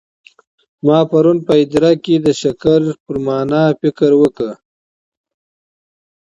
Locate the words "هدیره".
1.59-1.91